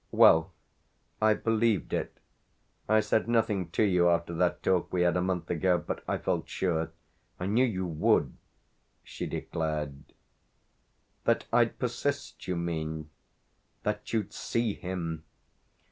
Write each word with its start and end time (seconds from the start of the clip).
"Well, 0.09 0.51
I've 1.21 1.43
believed 1.43 1.93
it. 1.93 2.19
I 2.89 3.01
said 3.01 3.27
nothing 3.27 3.69
to 3.69 3.83
you 3.83 4.09
after 4.09 4.33
that 4.33 4.63
talk 4.63 4.91
we 4.91 5.03
had 5.03 5.15
a 5.15 5.21
month 5.21 5.51
ago 5.51 5.77
but 5.77 6.03
I 6.07 6.17
felt 6.17 6.49
sure. 6.49 6.89
I 7.39 7.45
knew 7.45 7.63
you 7.63 7.85
would," 7.85 8.33
she 9.03 9.27
declared. 9.27 10.13
"That 11.25 11.45
I'd 11.53 11.77
persist, 11.77 12.47
you 12.47 12.55
mean?" 12.55 13.11
"That 13.83 14.11
you'd 14.11 14.33
see 14.33 14.73
him." 14.73 15.23